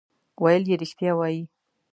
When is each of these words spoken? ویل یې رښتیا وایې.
ویل 0.43 0.63
یې 0.69 0.75
رښتیا 0.81 1.11
وایې. 1.15 1.43